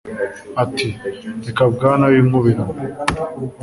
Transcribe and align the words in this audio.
Ati 0.63 0.87
Reka 1.45 1.63
Bwana 1.73 2.05
winkubirana 2.11 2.75